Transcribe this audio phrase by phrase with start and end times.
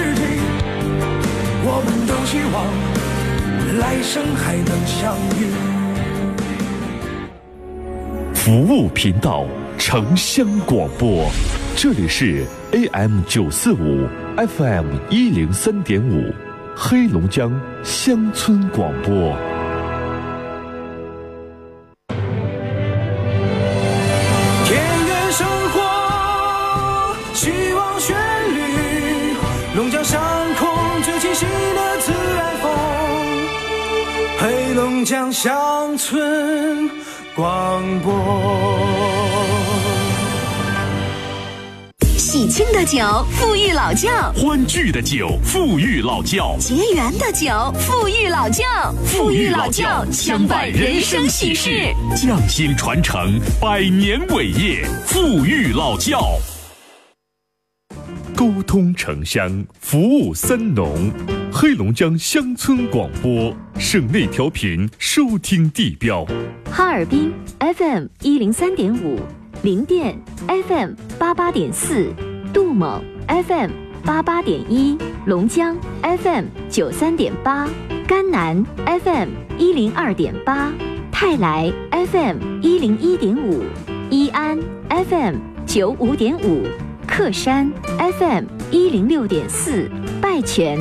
[0.00, 0.24] 是对，
[1.62, 2.64] 我们都希望
[3.78, 5.40] 来生还能相遇。
[8.34, 9.44] 服务频道，
[9.76, 11.30] 城乡广播，
[11.76, 16.32] 这里是 AM 九四五，FM 一零三点五，
[16.74, 17.52] 黑龙江
[17.84, 19.36] 乡村广播。
[35.04, 36.90] 江乡村
[37.34, 38.12] 广播。
[42.16, 48.94] 喜庆的酒，富裕老窖；欢聚的酒，富裕老窖；结缘的酒，富裕老窖。
[49.04, 51.92] 富裕老窖，相伴人生喜事。
[52.16, 56.38] 匠心传承，百年伟业，富裕老窖。
[58.36, 61.12] 沟通城乡，服务三农，
[61.62, 66.24] 黑龙江乡村广播，省内调频收听地标：
[66.72, 69.20] 哈尔滨 FM 一零三点五。
[69.62, 70.18] 零店
[70.48, 72.14] FM 八八点四，
[72.50, 73.70] 杜蒙 FM
[74.02, 77.68] 八八点一，龙江 FM 九三点八，
[78.08, 78.64] 甘南
[79.04, 80.72] FM 一零二点八，
[81.12, 83.62] 泰来 FM 一零一点五，
[84.08, 85.34] 伊安 FM
[85.66, 86.62] 九五点五，
[87.06, 87.70] 克山
[88.18, 89.90] FM 一零六点四，
[90.20, 90.78] 拜泉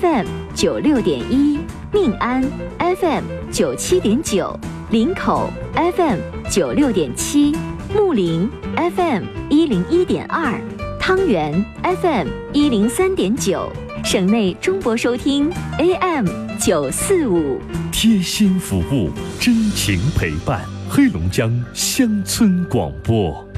[0.00, 1.58] FM 九六点一，
[1.92, 2.42] 命安
[2.78, 4.58] FM 九七点九，
[4.90, 6.18] 林口 FM
[6.50, 7.56] 九六点七。
[7.94, 10.60] 木林 FM 一零一点二，
[10.98, 13.70] 汤圆 FM 一零三点九，
[14.04, 16.26] 省内中博收听 AM
[16.58, 17.58] 九四五，
[17.90, 23.51] 贴心服务，真情陪伴，黑龙江乡村广播。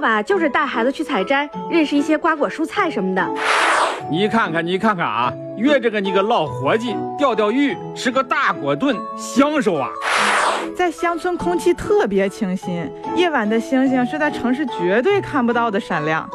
[0.00, 3.28] 吧，就是带孩子去采摘，认识一些瓜果蔬菜什么的。
[4.10, 9.90] 你看看，你看看啊，约着个你个老伙计钓钓鱼，吃个大果炖，享受啊！
[10.76, 16.28] 在乡村，空气特别清新，夜晚的星星是在城市绝对看不到的闪亮。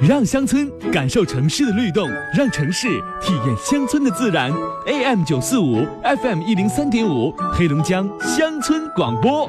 [0.00, 2.88] 让乡村感受城市的律动，让城市
[3.20, 4.52] 体验乡村的自然。
[4.86, 9.48] AM 九四五，FM 一零三点五，黑龙江乡村广播。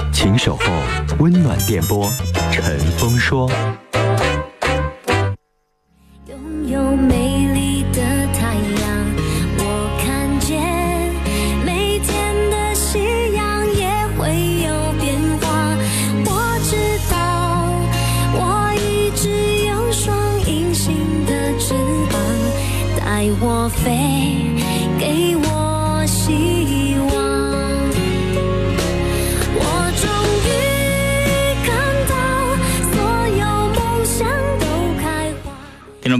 [0.21, 0.65] 请守候
[1.17, 2.07] 温暖电波，
[2.51, 3.49] 陈峰说。
[6.27, 7.99] 拥有美丽的
[8.31, 8.85] 太阳，
[9.57, 10.61] 我看见
[11.65, 12.99] 每天的夕
[13.33, 14.29] 阳也会
[14.63, 15.75] 有变化。
[16.23, 16.29] 我
[16.69, 16.77] 知
[17.09, 17.73] 道，
[18.35, 20.93] 我一直有双隐形
[21.25, 21.73] 的翅
[22.11, 22.21] 膀，
[22.99, 24.50] 带我飞，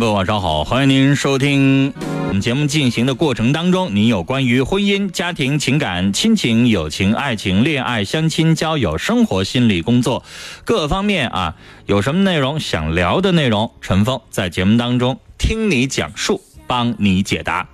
[0.02, 1.94] 各位，晚上好，欢迎您收听
[2.28, 10.24] 我们节目进行的过程当中，您有关于婚姻、家庭、情感、亲情、友情、爱情、恋爱、相亲、交友、生活、心理、工作
[10.66, 17.70] 各方面啊，有什么内容想聊的内容，陈峰在节目当中听你讲述，帮你解答。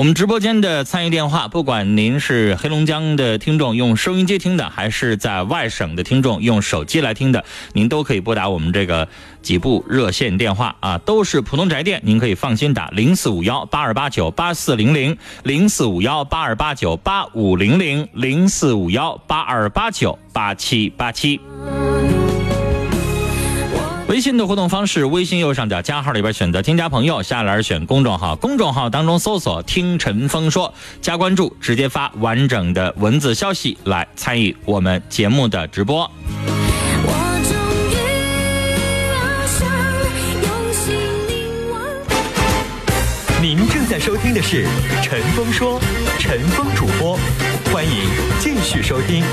[0.00, 7.44] 我们直播间的参与电话，不管您是黑龙江的听众用收音机听的，还是在外省的听众用手机来听的，
[7.74, 9.06] 您都可以拨打我们这个
[9.42, 21.38] 几部热线电话啊，都是普通宅电，您可以放心打零四五幺八二八九八四零零零四五幺八二八九八五零零零四五幺八二八九八七八七。
[24.20, 28.36] 微信的互动方式微信右上角加号里边选择添加朋友下栏选公众号。
[28.36, 36.02] 公众号当中搜索听陈峰说加关注直接发完整的文字消息来参与我们节目的直播。
[37.02, 37.10] 我
[37.48, 37.56] 终
[40.12, 40.92] 于用心
[41.26, 44.66] 凝望您正在收听的是
[45.02, 45.80] 陈峰说
[46.18, 47.18] 陈峰主播
[47.72, 47.90] 欢迎
[48.38, 49.24] 继续收听。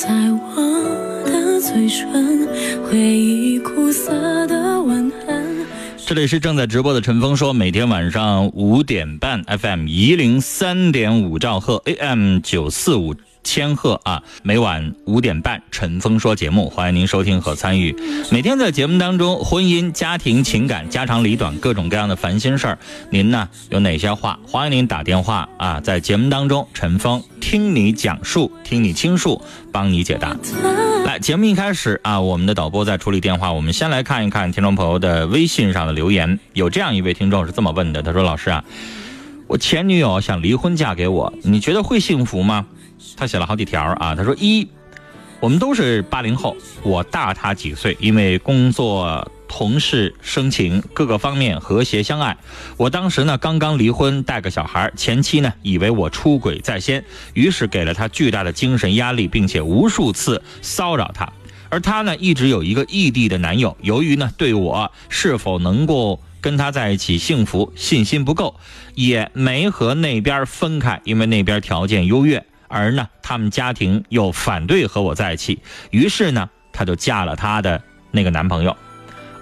[0.00, 2.46] 在我的嘴唇，
[2.84, 5.66] 回忆苦涩的吻痕。
[6.06, 13.12] 这里是正在直播的陈峰说，每天晚上五点半，FM 一零三点五兆赫，AM 九四五
[13.44, 17.96] 千鹤啊，每晚五点半，陈峰说节目，欢迎您收听和参与。
[18.30, 22.78] 每天在节目当中，婚姻、家庭、情感、家长里短，各种各样的烦心事儿，
[23.10, 24.38] 您呢有哪些话？
[24.46, 29.40] 欢迎您打电话啊，在节目当中，陈峰听你讲述，听你倾诉，
[29.72, 30.36] 帮你解答。
[31.06, 36.38] 来，节目一开始啊，我们的导播在处理电话，我们先来看一看听众朋友的微信上的留言。
[36.52, 38.62] 有这样一位听众是这么问的，他说：“老师啊，
[39.46, 42.66] 我前女友想离婚嫁给我，你觉得会幸福吗？”
[43.16, 44.68] 他写了好几条啊，他说：“一，
[45.40, 52.36] 我们都是八零后，我大他几岁，因为工作、同事、生情各个方面和谐相爱。
[52.76, 57.04] 我当时呢刚刚离婚，带个小孩，前妻呢以为我出轨在先，
[57.34, 61.32] 于是给了他巨大的精神压力，并且无数次骚扰他。
[61.70, 68.58] 而他呢一直有一个异地的男友，由于呢对我是否能够跟他在一起幸福信心不够，
[68.94, 75.58] 也没和那边分开，因为那边条件优越。”而呢，他们家庭又反对和我在一起，
[75.90, 78.76] 于是呢，她就嫁了她的那个男朋友。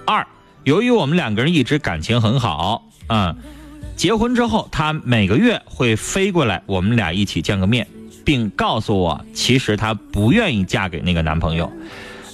[0.06, 0.26] 二，
[0.64, 3.36] 由于我们两个人一直感情很好，嗯，
[3.96, 7.86] 结婚之后，她每个月会飞过来，我们俩一起见个面，
[8.24, 11.70] 并告诉我，其实她不愿意嫁给那个男朋友，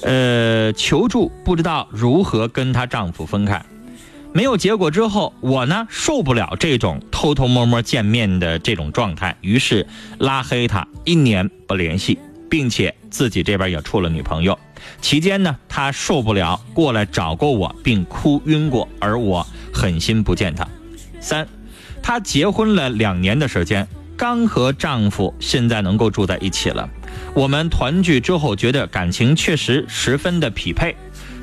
[0.02, 3.64] 呃，求助不知道如何跟她丈夫分开。
[4.34, 9.86] 没有结果之后，我呢受不了这种偷偷摸摸见面的这种状态，于是
[10.18, 12.18] 拉黑他一年不联系，
[12.48, 14.58] 并且自己这边也处了女朋友。
[15.02, 20.66] 期间呢，他受不了过来找过我，并哭晕过，而我狠心不见他。
[21.20, 21.46] 三，
[22.02, 23.86] 她结婚了两年的时间，
[24.16, 26.88] 刚和丈夫现在能够住在一起了。
[27.34, 30.96] 我们团聚之后，觉得感情确实十分的匹配。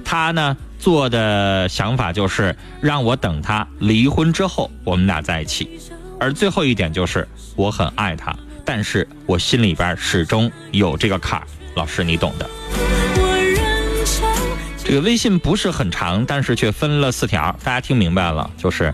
[0.03, 0.57] 她呢？
[0.80, 5.80] 做的想法就是让我等他离婚之后，我们俩在一起。
[6.20, 8.36] 而最后一点就是我很爱他，
[8.66, 11.46] 但是我心里边始终有这个坎儿。
[11.76, 12.50] 老师，你懂的。
[14.84, 18.50] 这个微信不是很长，但是却分了四条，大家听明白了？
[18.58, 18.94] 就是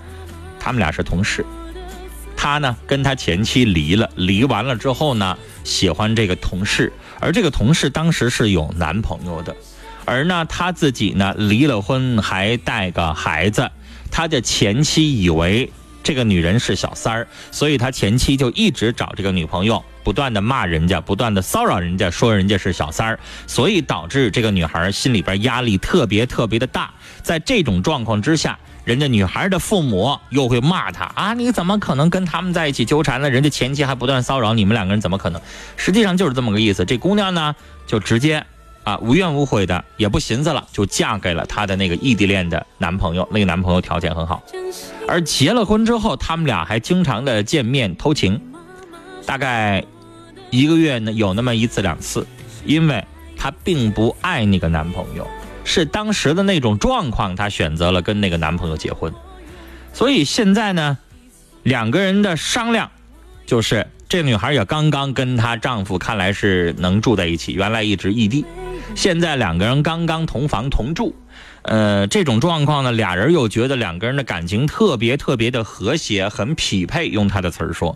[0.59, 1.45] 他们俩是同事，
[2.35, 6.91] 他呢跟他前妻离了，离完了之后呢喜欢这个同事，
[7.21, 9.55] 而这个同事当时是有男朋友的。
[10.05, 13.69] 而呢，他自己呢离了婚，还带个孩子。
[14.11, 15.69] 他的前妻以为
[16.01, 26.93] 这个女人是小三儿，所以他前妻就一直找这个女朋友，不断的骂人家，不断的骚扰人家，说人家是小三儿，所以导致这个女孩心里边压力特别特别的大。
[27.23, 33.29] 在这种状况之下，人家女孩的父母又会骂她啊，你怎么可能跟他们在一起纠缠呢？
[33.29, 35.41] 人家前妻还不断骚扰你们两个人，怎么可能？
[35.75, 36.85] 实际上就是这么个意思。
[36.85, 37.55] 这姑娘呢，
[37.87, 38.45] 就直接。
[38.85, 43.27] 啊，无怨无悔的，也不寻思了，就嫁给了她的那个异地恋的男朋友。
[43.31, 44.43] 那个男朋友条件很好，
[45.07, 48.39] 而结了婚之后，他们俩还经常的见面偷情，
[49.25, 49.83] 大概
[50.51, 52.27] 一个月呢有那么一次两次，
[52.63, 53.03] 因为
[53.35, 55.27] 她并不爱那个男朋友，
[55.63, 59.11] 是当时的那种状况，她选择了跟那个男朋友结婚。
[59.93, 60.99] 所以现在呢，
[61.63, 62.91] 两个人的商量
[63.47, 68.45] 就是，这女孩也刚刚跟她丈夫看来是能住在一起，原来一直异地。
[68.95, 71.13] 现在两个人刚刚同房同住，
[71.63, 77.09] 呃，这种状况呢，俩人又觉得两个人的感情特别特别的和谐，很匹配。
[77.09, 77.95] 用他的词儿说，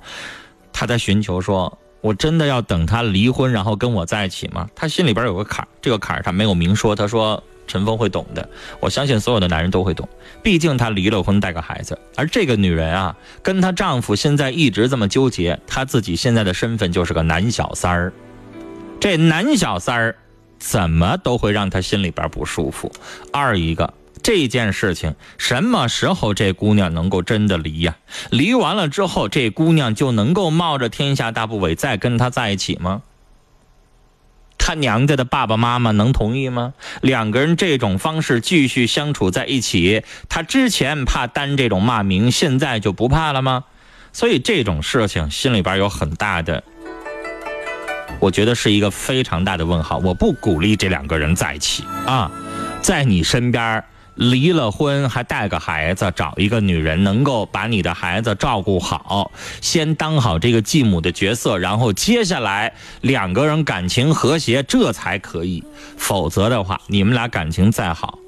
[0.74, 4.68] 他在寻求说，我真的要等他离婚，然后跟我在一起吗？
[4.76, 6.94] 他心里边有个坎儿，这个坎儿他没有明说。
[6.94, 8.48] 他说陈峰会懂的，
[8.82, 10.08] 我相信所有的男人都会懂。
[10.44, 18.14] 毕竟他离了婚，带个孩子，而这个女人啊，跟她丈夫现在一直这么纠结，她自己现在的身份就是个男小三儿。
[19.00, 20.16] 这男小三儿。
[20.60, 22.92] 怎么都会让他心里边不舒服。
[23.32, 27.98] 二一个这件事情，什么时候这姑娘能够真的离呀？
[28.30, 33.02] 离完了之后，这姑娘就能够冒着天下大不韪再跟他在一起吗？
[34.58, 36.74] 他娘家的爸爸妈妈能同意吗？
[37.02, 43.64] 两个人这种方式继续相处在一起，他之前怕担这种骂名，现在就不怕了吗？
[44.12, 46.64] 所以这种事情心里边有很大的
[48.20, 49.98] 我觉得是一个非常大的问号。
[50.00, 52.32] 我不鼓励这两个人在一起啊，
[52.82, 53.84] 在你身边
[54.16, 65.64] 离了婚还带个孩子，找一个女人能够把你的孩子照顾好，先当好这个继母的角色，然后接下来两个人感情和谐，这才可以。
[65.96, 68.20] 否则的话，你们俩感情再好，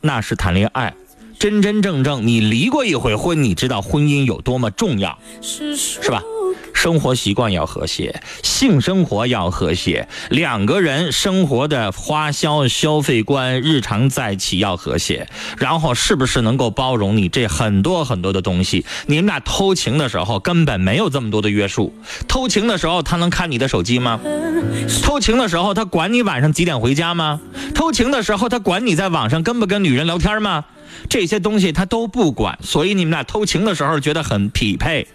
[0.00, 0.92] 那是谈恋爱。
[1.38, 6.22] 真真正正，你离过一回婚，你知道婚姻有多么重要，是吧？
[6.80, 18.86] 生活习惯要和谐，性生活要和谐，两个人生活的花销、消费观、日常在一起要和谐，然后是不是能够包容你这很多很多的东西？
[19.04, 21.92] 你们俩偷情的时候根本没有这么多的约束，
[22.26, 24.18] 偷情的时候他能看你的手机吗？
[25.02, 27.40] 偷情的时候他管你晚上几点回家吗？
[27.74, 30.64] 偷情的时候他管你在网上跟不跟女人聊天吗？
[31.10, 35.06] 这些东西他都不管，所以你们俩偷情的时候觉得很匹配。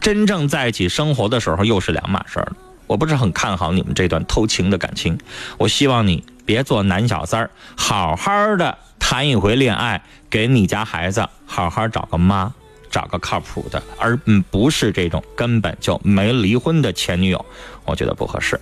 [0.00, 2.56] 真正在一起生活的时候又是两码事儿了。
[2.86, 5.16] 我不是很看好你们这段偷情的感情。
[5.56, 12.52] 我希望你别做男小三儿，好好的谈一回恋爱，给你家孩子好好找个妈，
[12.90, 17.42] 找个靠谱的，而嗯不是这种根本就没离婚的前女友，
[17.86, 18.60] 我觉得不合适。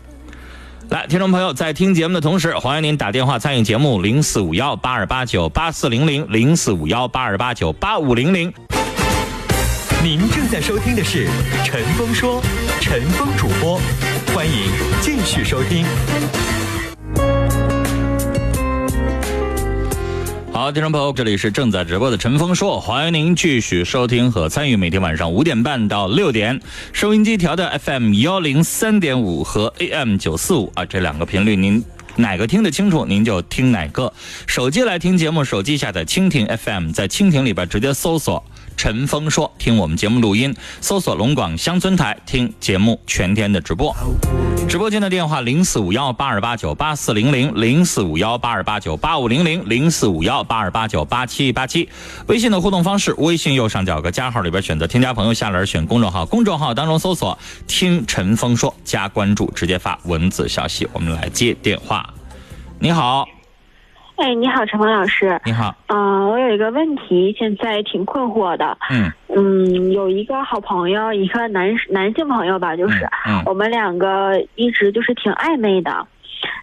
[0.91, 8.53] 来，听众朋友，在听节目的同时，欢迎您打电话参与节目，零四五幺八二八九八四零零，零四五幺八二八九八五零零。
[10.03, 11.27] 您正在收听的是
[11.63, 12.43] 《陈峰说》，
[12.81, 13.79] 陈峰主播，
[14.35, 15.85] 欢迎继续收听。
[20.51, 26.59] 好，听众朋友，这里是正在直播的陈峰说，欢迎您继续收听和参与每天晚上五点半到六点，
[26.95, 31.85] 收音机调的 FM 幺零三点五和 AM 九四五啊，这两个频率您
[32.17, 34.11] 哪个听得清楚，您就听哪个。
[34.47, 38.43] 手机来听节目，手机下载蜻蜓 FM，在蜻蜓里边直接搜索。
[38.81, 43.95] 陈峰说：“听我们节目录音，搜索龙广乡村台听节目全天的直播。
[44.67, 51.91] 直播间的电话零四五幺八二八九八四零零零四五幺八二八九八五零零零四五幺八二八九八七八七。
[52.27, 60.89] 微信的互动方式，微信右上角有个加号里边选择添加朋友，下栏选公众号，公众号当中搜索听陈峰说，加关注，直接发文字消息。
[60.95, 62.15] 我们来接电话。
[62.79, 63.29] 你好，
[64.21, 65.41] 哎，你好，陈鹏老师。
[65.47, 68.77] 你好，嗯、我有一个问题，现在挺困惑的。
[68.91, 76.07] 嗯嗯，有一个好朋友，一个男男性朋友吧，就是、嗯我们两个一直就是挺暧昧的。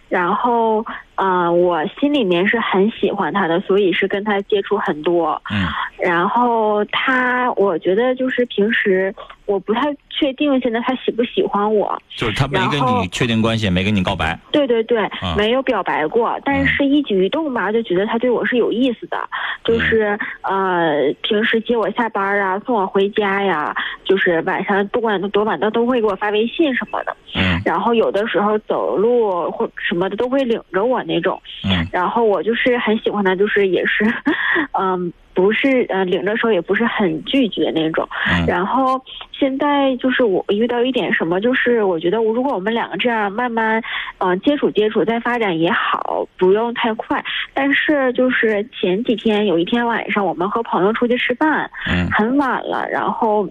[0.08, 0.86] 然后，
[1.16, 5.42] 呃，我心里面是很喜欢他的，所以是跟他接触很多。
[5.50, 5.66] 嗯
[5.98, 9.12] 然后他，我觉得就是平时
[9.48, 12.00] 我不太确定现在他喜不喜欢我。
[12.14, 14.38] 就是他没跟你确定关系，没跟你告白。
[14.52, 19.18] 对对对，嗯没有表白过，但是一举一动吧，就觉得他对我是有意思的，
[19.64, 23.74] 就是呃，平时接我下班啊，送我回家呀，
[24.04, 27.16] 就是晚上不管多晚，他都会给我发微信什么的。
[27.34, 31.40] 嗯然后有的时候走路或什么的都会领着我那种。
[31.64, 34.04] 嗯然后我就是很喜欢他，就是也是，
[34.78, 38.08] 嗯，不是呃领着手也不是很拒绝那种。
[38.28, 43.80] 嗯然后现在就是我遇到一点什么，就是我觉得我如果我们两个这样慢慢，
[44.18, 47.24] 嗯、接触接触再发展也好，不用太快。
[47.54, 53.48] 但是就是前几天有一天晚上，我们和朋友出去吃饭，嗯很晚了，然后。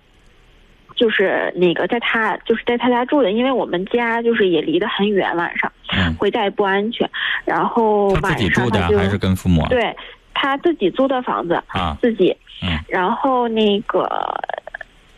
[0.95, 7.07] 就是那个在他就是在他家住的，因为我们家就是也离得很远，晚上嗯，回家也不安全。
[7.45, 9.69] 然后他自晚己住的上他就还是跟父母啊？
[9.69, 9.95] 对
[10.39, 12.35] 他自己租的房子，啊自己。
[12.61, 14.07] 嗯然后那个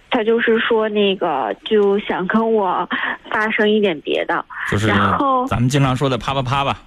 [0.09, 2.87] 他就是说那个就想跟我
[3.29, 6.81] 发生一点别的，就是然后咱们经常说的啪啪啪吧。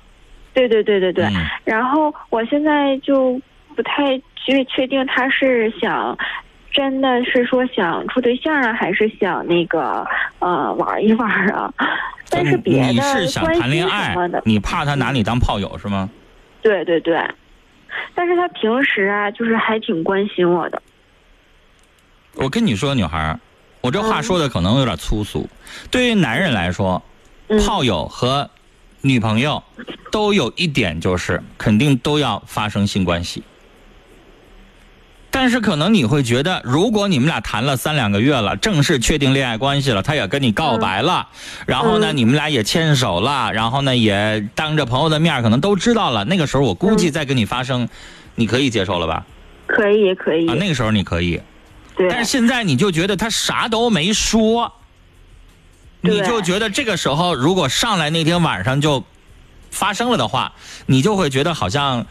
[0.54, 1.24] 对对对对对。
[1.26, 3.40] 嗯然后我现在就
[3.76, 6.16] 不太确确定他是想。
[6.74, 10.06] 真的是说想处对象啊，还是想那个
[10.38, 11.70] 呃玩一玩啊？
[12.30, 16.08] 但是别的你是想谈恋爱你怕他拿你当炮友是吗？
[16.62, 17.22] 对对对。
[18.14, 20.82] 但是他平时啊，就是还挺关心我的。
[22.34, 23.40] 我跟你说，女孩儿，
[23.80, 25.48] 我这话说的可能有点粗俗。
[25.90, 27.02] 对于男人来说，
[27.48, 28.48] 嗯炮友和
[29.02, 29.62] 女朋友
[30.10, 33.42] 都有一点就是肯定都要发生性关系。
[35.32, 41.26] 但是可能你会觉得，如果你们俩谈了三两个月了，正式确定恋爱关系了，他也跟你告白了，
[41.66, 46.22] 然后呢，嗯你们俩也牵手了，然后呢，也当着朋友的面儿可能都知道了。
[46.26, 47.88] 那个时候，我估计再跟你发生，
[48.34, 49.24] 你可以接受了吧？
[49.66, 51.40] 可以可以，啊，那个时候你可以。
[51.96, 54.70] 对，但是现在你就觉得他啥都没说，
[56.02, 59.02] 你就觉得这个时候如果上来那天晚上就
[59.70, 60.52] 发生了的话，
[60.84, 62.06] 你就会觉得好像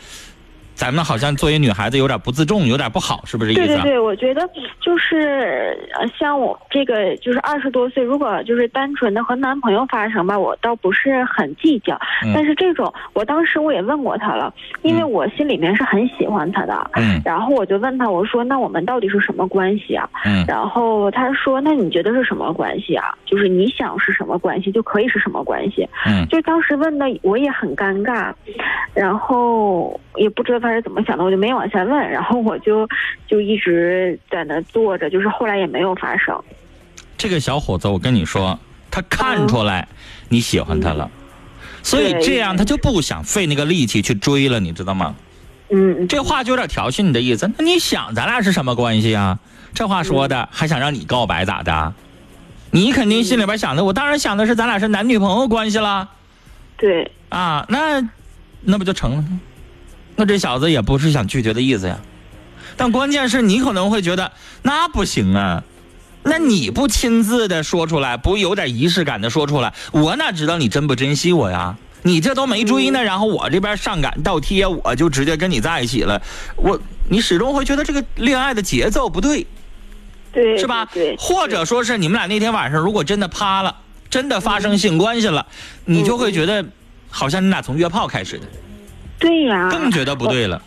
[0.73, 3.61] 咱们好像作为女孩子有点不自重，有点不好，是不是意思？
[3.67, 4.49] 对对对，我觉得
[4.79, 11.93] 就是呃，像我这个就是二十多岁，如果就是单纯的和男朋友发生吧，我倒不是很计较。
[12.23, 14.51] 嗯但是这种，我当时我也问过他了，
[14.81, 16.89] 因为我心里面是很喜欢他的。
[16.95, 20.09] 嗯然后我就问他，我说那我们到底是什么关系啊？
[20.25, 23.13] 嗯然后他说那你觉得是什么关系啊？
[23.25, 25.87] 就是你想是什么关系就可以是什么关系。
[26.07, 28.33] 嗯就当时问的我也很尴尬，
[28.93, 32.87] 然后也不知道他是怎么想的，我就没往下问，然后我就
[33.27, 36.39] 就一直在那坐着，就是后来也没有发生。
[37.17, 38.57] 这个小伙子，我跟你说，
[38.89, 39.87] 他看出来
[40.29, 41.09] 你喜欢他了，
[41.83, 45.15] 所以这样他就不想费那个力气去追了，你知道吗？
[45.69, 47.49] 嗯，这话就有点调戏你的意思。
[47.57, 49.39] 那你想咱俩是什么关系啊？
[49.73, 51.93] 这话说的还想让你告白咋的？
[52.71, 56.09] 你肯定心里边想的，我当然想的是咱俩是男女朋友关系了。
[56.77, 58.01] 对，啊，那
[58.61, 59.23] 那不就成了？
[60.21, 61.99] 那这小子也不是想拒绝的意思呀。
[62.77, 65.63] 但关键是你可能会觉得那不行啊，
[66.21, 71.75] 那你不亲自的说出来，不有点仪式感的说出来，我哪知道你珍不珍惜我呀？
[72.03, 76.21] 你这都没追呢，然后我这边上赶倒贴，我就直接跟你在一起了，
[76.55, 79.47] 我你始终会觉得这个恋爱的节奏不对，
[80.31, 80.85] 对，是吧？
[80.93, 83.75] 对，或者说是你们俩那天晚上如果真的趴了，
[84.07, 85.47] 真的发生性关系了，
[85.85, 86.63] 你就会觉得
[87.09, 88.45] 好像你俩从约炮开始的，
[89.21, 90.61] 对呀，更觉得不对了。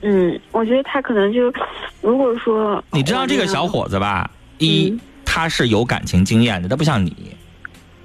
[0.00, 1.52] 嗯，我觉得他可能就，
[2.00, 4.28] 如果说你知道这个小伙子吧？
[4.58, 7.14] 一，他是有感情经验的，他不像你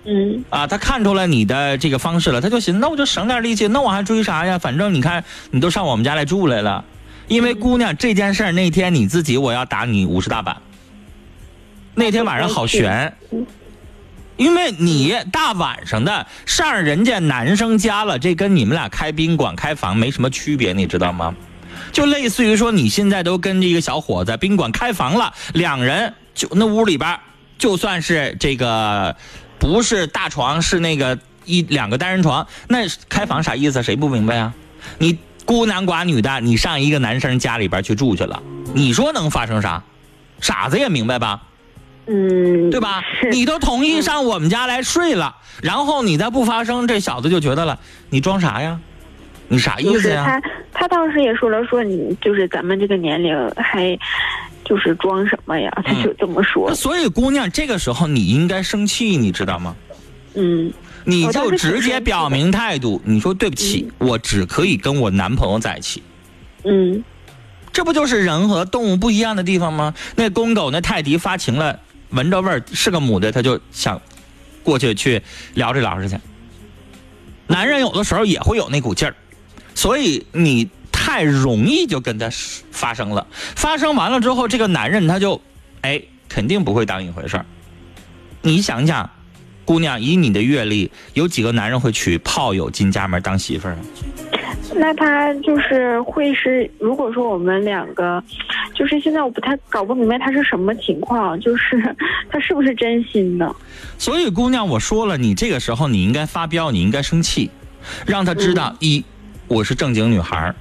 [0.06, 4.60] 嗯啊，他看出来你的这个方式了，他就寻思，那我就省点力气，那我还追啥呀？
[4.60, 6.84] 反正你看，你都上我们家来住来了，
[7.30, 10.58] 因为姑娘这件事儿那天你自己我要打你五十大板，
[11.96, 13.14] 那天晚上好悬。
[14.38, 21.34] 因为你大晚上的上人家男生家了，这跟你们俩开宾馆开房没什么区别，你知道吗？
[21.92, 27.20] 就类似于说你现在都跟这个小伙子宾馆开房了，两人就那屋里边，
[27.58, 29.16] 就算是这个
[29.60, 33.84] 不是大床，是那个一两个单人床，那开房啥意思？
[33.84, 34.54] 谁不明白啊？
[34.98, 38.42] 你孤男寡女的，你上一个男生家里边去住去了，
[38.74, 39.84] 你说能发生啥？
[40.42, 41.44] 傻子也明白吧？
[42.06, 43.02] 嗯，对吧？
[43.32, 48.80] 你都同意上我们家来睡了，然后你再不发声，这小子就觉得了，你装啥呀？
[49.48, 50.42] 你啥意思呀？
[50.74, 53.98] 他他当时也说了，说你就是咱们这个年龄还
[54.66, 55.72] 就是装什么呀？
[55.86, 56.74] 他就这么说。
[56.74, 59.76] 所以姑娘，这个时候你应该生气，你知道吗？
[60.34, 66.02] 嗯，你就直接表明态度，你说对不起，我只可以跟我男朋友在一起。
[66.64, 67.04] 嗯，
[67.72, 69.94] 这不就是人和动物不一样的地方吗？
[70.16, 71.80] 那公狗那泰迪发情了，
[72.14, 74.02] 闻着味儿是个母的，他就想
[74.64, 75.22] 过去去
[75.56, 76.18] 聊这聊着去。
[77.48, 79.16] 男人有的时候也会有那股劲儿，
[79.76, 82.30] 所以你太容易就跟他
[82.72, 83.28] 发生了。
[83.56, 85.42] 发生完了之后，这个男人他就，
[85.82, 87.46] 哎，肯定不会当一回事儿。
[88.42, 89.10] 你想想，
[89.66, 93.78] 姑娘，以你的阅历，有几个男人会娶炮友进家门当媳妇儿？
[94.76, 98.24] 那他就是会是，如果说我们两个，
[98.74, 101.96] 就是现在我不太搞不明白他是什么情况，就是
[102.30, 103.56] 他是不是真心的？
[103.98, 107.50] 所以，姑娘，我说了，你这个时候你应该发飙，你应该生气，
[108.06, 109.04] 让他知道、一，
[109.48, 110.56] 我是正经女孩儿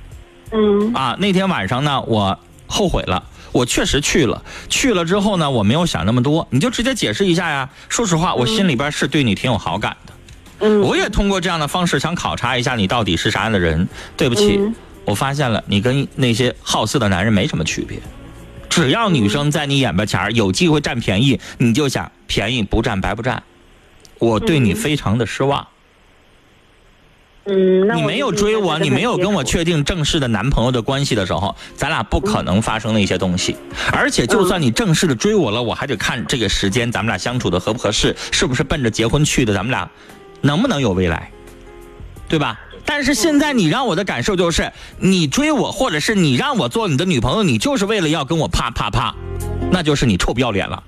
[0.52, 1.16] 嗯啊。
[1.18, 7.68] 那天晚上呢，我后悔了，我确实去了，去了之后呢，我没有想那么多，你就直接解释一下呀。
[7.88, 10.11] 说实话，我心里边是对你挺有好感的。
[10.62, 13.86] 嗯，我也通过这样的方式想考察一下你到底是啥样的人。
[14.16, 17.98] 对不起，嗯我发现了你跟那些好色的男人没什么区别。
[18.70, 23.42] 只要女生在你眼巴前儿有机会占便宜，你就想便宜不占白不占。
[24.20, 25.66] 我对你非常的失望。
[27.46, 33.56] 嗯，你没有追我，你没有跟我确定正式的男朋友的关系的时候，咱俩不可能发生那些东西。
[33.90, 39.90] 而且，就算你正式的追我了，我还得看这个时间咱们俩相处的合不合适，是不是奔着结婚去的，咱们俩
[40.42, 41.30] 能不能有未来，
[42.28, 42.60] 对吧？
[42.84, 49.14] 但是现在你让我的感受就是，你追我，或者是你让我做你的女朋友，你就是为了要跟我啪啪啪，
[49.70, 50.82] 那就是你臭不要脸了，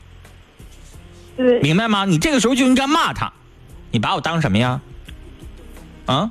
[1.36, 2.04] 对，明白吗？
[2.04, 3.32] 你这个时候就应该骂他，
[3.90, 4.80] 你把我当什么呀？
[6.06, 6.30] 啊？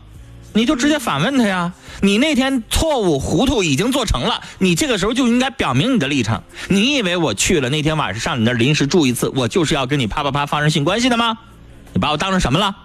[0.56, 1.74] 你就直接反问他呀！
[2.02, 6.44] 你那天错误糊涂已经做成了，你这个时候就应该表明你的立场。
[6.68, 11.40] 你以为我去了那天晚上上你那临时住一次，我就是要跟你啪啪啪发生性关系的吗？
[11.94, 12.76] 你把我当成什么了？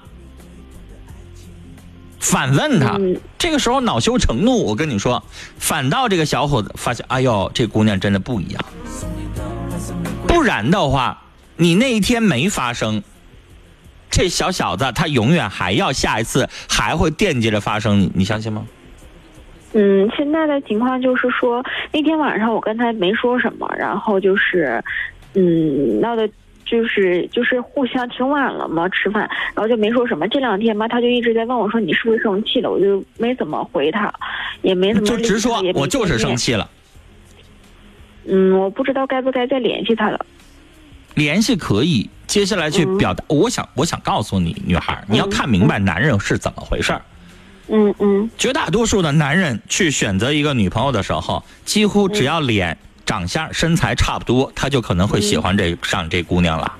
[2.21, 2.99] 反问他，
[3.39, 5.23] 这个时候恼羞成怒，我跟你说，
[5.59, 8.65] 反倒这个小伙子发现，哎呦，这姑娘真的不一样。
[10.27, 11.23] 不然的话，
[11.57, 13.03] 你那一天没发生，
[14.11, 18.67] 这小小子他永远还要下一次还会惦记着发生，你你相信吗？
[19.75, 24.83] 嗯，现在的情况就是说，那天晚上我跟他没说什么，然后就是，
[25.35, 26.29] 嗯，闹的。
[26.71, 30.29] 就是就是互相挺晚了嘛，吃饭，然后就没说什么。
[30.29, 34.13] 这两天嘛，他就一直在问我说你是不是生气了，我就没怎么回他，
[34.63, 36.37] 也没怎么就直说我就是生。
[36.37, 36.69] 气了。
[38.27, 40.27] 嗯，我不知道该不该再联系他了。
[41.15, 43.25] 联系可以，接下来去嗯表达。
[43.29, 47.03] 我想，我想告诉你，女孩，你要看明白男人是怎么回事儿。
[47.71, 52.79] 嗯嗯绝大多数的男人去选择一个女朋友的时候，几乎只要脸、
[53.09, 56.71] 长相、身材差不多，他就可能会喜欢这上这姑娘了。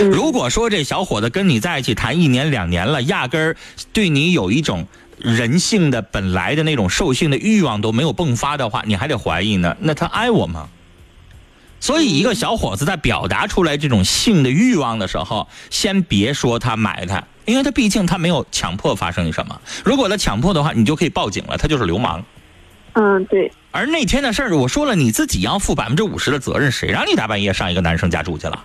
[0.00, 3.56] 嗯如果说这小伙子跟你在一起谈一年两年了，压根儿
[3.92, 4.86] 对你有一种
[5.18, 9.76] 人性的本来的那种兽性的欲望都没有迸发的话，你还得怀疑呢。
[9.80, 10.68] 那他爱我吗？
[11.80, 19.60] 所以，一个小伙子在表达出来这种性的欲望的时候，先别说他埋汰，因为他毕竟他没有强迫发生什么。
[19.84, 22.24] 如果他强迫的话，你就可以报警了，他就是流氓。
[22.94, 23.52] 嗯，对。
[23.70, 28.64] 而那天的事儿，我说了，你自己要负百分之五十的责任，谁让你大半夜上一个男生家住去了？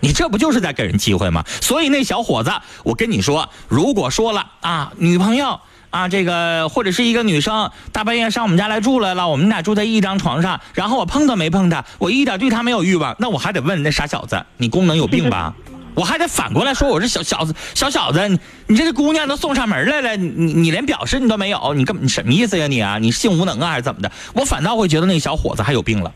[0.00, 1.42] 你这不就是在给人机会吗？
[1.60, 2.52] 所以那小伙子，
[2.84, 5.58] 我跟你说，如果说了啊，女朋友
[5.90, 15.54] 啊，这个或者是一个女生大半夜上我们家来住来了，我们俩住在一张床上，然后我碰都没碰她，我一点对她没有欲望，那我还得问那傻小子，你功能有病吧？
[15.98, 22.98] 我还得反过来说，我这小小子小小子，你你这个姑娘都送上门来了，你你连表示你都没有，你根你什么意思呀你啊？
[22.98, 24.12] 你性无能啊还是怎么的？
[24.32, 26.14] 我反倒会觉得那个小伙子还有病了。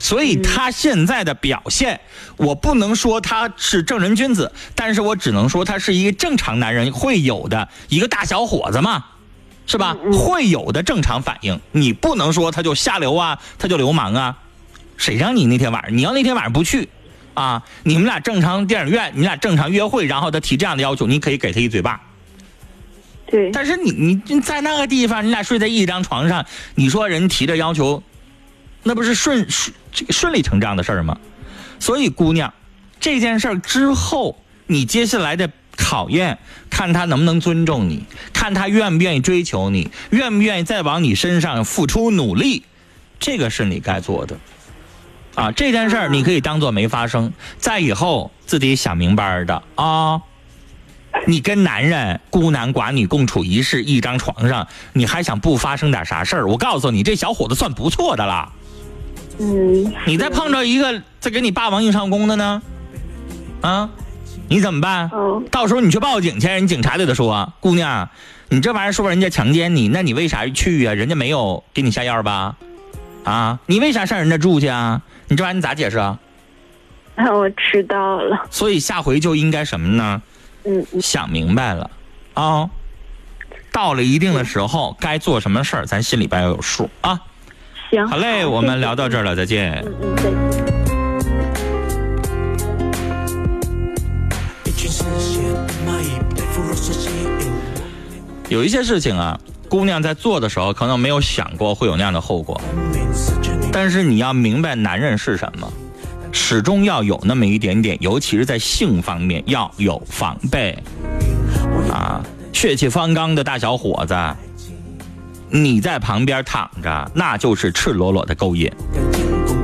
[0.00, 2.00] 所以他现在的表现，
[2.36, 9.04] 我不能说他是正人君子，但是我只能说他是一个正常男人会有的一个大小伙子嘛，
[9.68, 9.96] 是吧？
[10.12, 14.36] 会有的正常反应，你不能说他就下流啊，他就流氓啊，
[14.96, 15.96] 谁让你那天晚上？
[15.96, 16.88] 你要那天晚上不去，
[17.34, 22.00] 啊，你们俩正常电影院，你俩正常约会，然后他提这样的要求，你可以给他一嘴巴。
[23.26, 23.50] 对。
[23.50, 28.02] 但是你你你在那个地方，你俩睡在一张床上，你说人提这要求，
[28.82, 31.18] 那不是顺顺这个顺理成章的事儿吗？
[31.80, 32.54] 所以姑娘，
[33.00, 36.38] 这件事儿之后，你接下来的考验，
[36.70, 42.62] 看他能不能尊重你，看他愿不愿意追求你，愿不愿意再往你身上付出努力，
[43.18, 44.38] 这个是你该做的。
[45.34, 50.20] 啊，这件事儿你可以当做没发生，在以后自己想明白的啊。
[51.26, 56.48] 你跟男人孤男寡女共处一室一张床上，你还想不发生点啥事儿？
[56.48, 58.52] 我告诉你，这小伙子算不错的了。
[59.38, 62.62] 嗯，你再碰着一个再给你霸王硬上弓的呢，
[63.60, 63.90] 啊，
[64.48, 65.10] 你怎么办？
[65.50, 68.08] 到时候你去报警去，人警察就得说，姑娘，
[68.48, 72.56] 你这玩意儿说人家强奸你，那你为啥去呀、人家没有给你下药吧？
[73.24, 75.02] 啊，你为啥上人家住去啊？
[75.28, 76.18] 你这玩意儿你咋解释啊？
[77.16, 78.46] 那我知道了。
[78.50, 80.22] 所以下回就应该什么呢？
[80.64, 81.90] 嗯，想明白了
[82.34, 82.68] 啊、
[83.70, 87.20] 到了一定的时候，该做什么事儿，咱心里边要有数啊。
[87.90, 89.84] 行，好嘞，我们聊到这儿了，再见。
[89.84, 90.16] 嗯，
[94.64, 94.90] 再见。
[98.48, 99.38] 有一些事情啊，
[99.74, 102.60] 姑娘在做的时候可能没有想过会有那样的后果，
[103.72, 105.68] 但是你要明白男人是什么，
[106.30, 110.78] 始终要有那么一点点，尤其是在性方面要有防备
[111.90, 112.24] 啊。
[112.52, 114.14] 血气方刚的大小伙子，
[115.50, 118.70] 你在旁边躺着，那就是赤裸裸的勾引。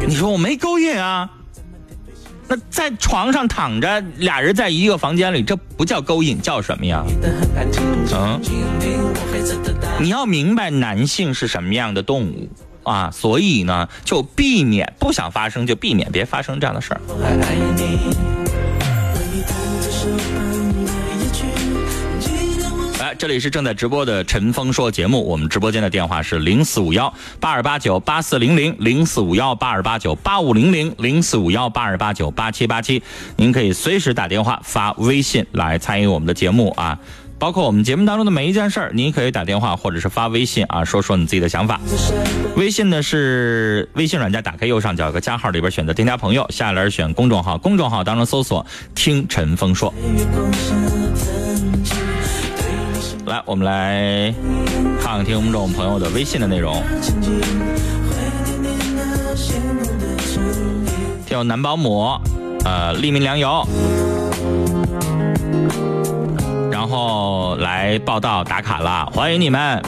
[0.08, 1.30] 你说我没勾引啊？
[2.50, 7.04] 那在床上躺着，俩人在一个房间里，这不叫勾引，叫什么呀？
[8.12, 8.40] 嗯，
[10.00, 12.48] 你要明白男性是什么样的动物
[12.82, 17.00] 啊，所以呢，就避免不想发生，就避免别发生这样的事儿。
[23.20, 33.02] 这里是正在直播的陈峰说节目，我们直播间的电话是零四五幺八二八九八四零零零四五幺八二八九八五零零零四五幺八二八九八七八七，
[33.36, 36.98] 您可以随时打电话发微信来参与我们的节目啊。
[37.38, 41.78] 包括我们节目当中的每一件事儿，您可以打电话或者是发微信啊，说说你自己的想法。
[42.56, 48.64] 微信呢是微信软件，打开右上角有个加号，里边选择添加朋友，下栏选公众号，公众号当中搜索
[48.96, 49.92] “听陈峰说”。
[53.30, 54.34] 来，我们来
[55.00, 56.82] 看看听众朋友的微信的内容。
[61.24, 62.18] 听我男保姆，
[62.64, 63.64] 呃，利民粮油，
[66.72, 69.80] 然后来报道打卡了，欢迎你们。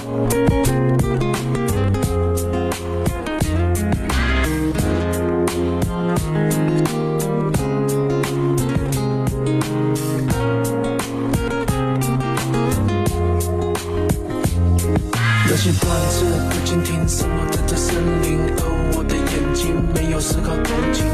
[15.65, 21.07] 那些段子不经听，什么在这森林，而我的眼睛没有丝毫动静。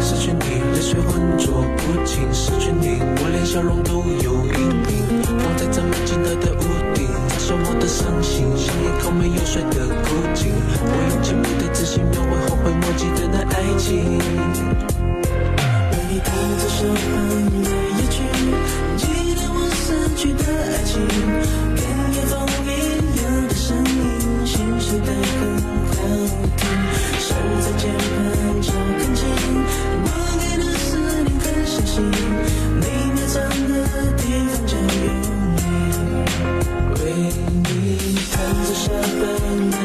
[0.00, 5.20] 失去你，泪水浑浊不清，失去你，我连笑容都有阴影。
[5.44, 6.64] 放在这没尽头的屋
[6.96, 10.48] 顶，在说我的伤心，像一口没有水的枯井。
[10.80, 14.16] 我用尽不的自信描绘后悔莫及的那爱情。
[15.92, 17.04] 为你弹着手旁
[17.60, 17.68] 的
[18.00, 18.24] 夜曲，
[18.96, 21.69] 纪念我死去的爱情。
[24.90, 25.54] 心碎的很
[25.86, 25.94] 好
[26.56, 26.62] 听。
[27.20, 28.66] 手在键盘敲，
[28.98, 29.22] 看见，
[30.02, 30.06] 我
[30.40, 30.88] 给的思
[31.22, 31.94] 念很相信，
[32.74, 33.72] 你埋藏的
[34.16, 35.08] 地方就有
[35.54, 35.56] 你。
[36.98, 37.02] 为
[37.62, 38.34] 你弹
[38.66, 39.22] 着沙般
[39.70, 39.76] 的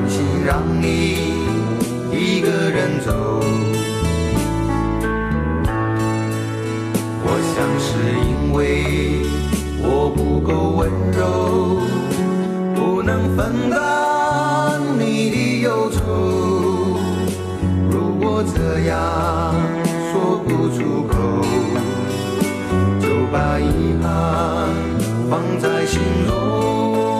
[0.00, 1.34] 担心让你
[2.10, 3.12] 一个人走。
[7.22, 7.90] 我想是
[8.26, 9.20] 因为
[9.82, 11.20] 我不够温柔。
[12.74, 16.00] 不能分担你的忧愁。
[17.90, 19.54] 如果这样
[20.10, 21.12] 说不出口，
[22.98, 24.08] 就把遗憾
[25.28, 27.19] 放在心中。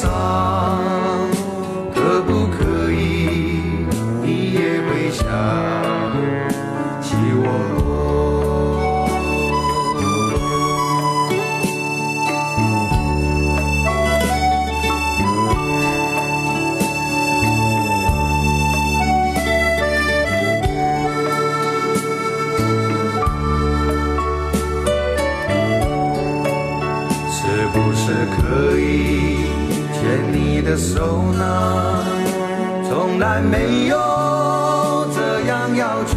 [0.00, 1.07] 住
[30.78, 32.04] 手呢？
[32.88, 33.96] 从来没有
[35.14, 36.16] 这样要求，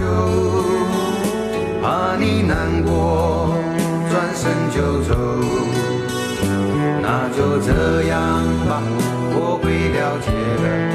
[1.82, 3.54] 怕你难过，
[4.10, 5.16] 转身就走。
[7.02, 8.18] 那就这样
[8.70, 8.82] 吧，
[9.34, 10.32] 我会了解
[10.64, 10.91] 的。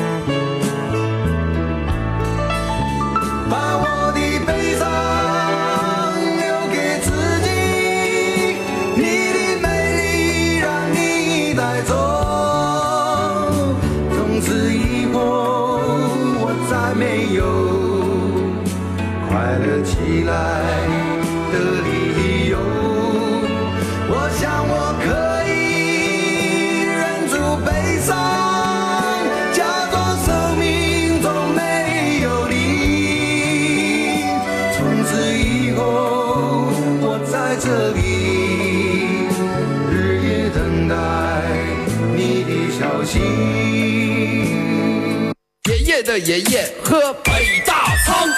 [46.18, 48.28] 爷爷喝北大仓，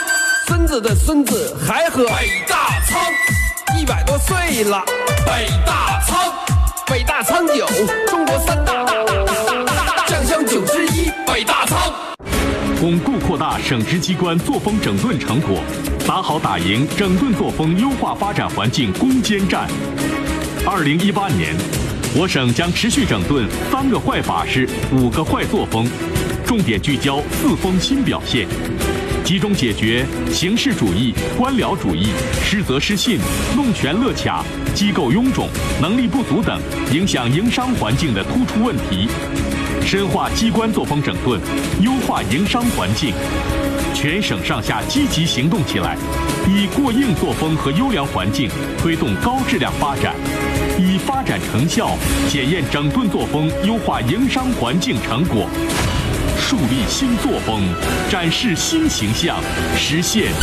[0.47, 3.01] 孙子的孙子还喝北大仓，
[3.79, 4.83] 一百多岁了，
[5.25, 6.33] 北大仓，
[6.87, 7.67] 北大仓酒，
[8.09, 11.93] 中国三大大大大大大大酱香酒之一，北大仓。
[12.81, 15.61] 巩固扩大省直机关作风整顿成果，
[16.07, 19.69] 打好打赢整顿作风优化发展环境攻坚战。
[20.67, 21.55] 二零一八年，
[22.17, 25.89] 我省将持续整顿三个坏法师、五个坏作风，
[26.49, 28.49] 重点聚焦四风新表现
[29.23, 32.07] 集中解决形式主义官僚主义
[32.43, 33.19] 失责失信
[33.55, 34.43] 弄权勒卡
[34.75, 35.47] 机构臃肿
[35.79, 36.59] 能力不足等
[36.91, 39.07] 影响营商环境的突出问题
[39.85, 41.39] 深化机关作风整顿
[41.83, 43.13] 优化营商环境
[43.93, 45.99] 全省上下积极行动起来
[46.49, 50.15] 以过硬作风和优良环境推动高质量发展
[50.79, 51.91] 以发展成效
[52.27, 55.47] 检验整顿作风优化营商环境成果。
[56.49, 57.63] 树立新作风
[58.09, 59.39] 展示新形象
[59.77, 60.33] 实现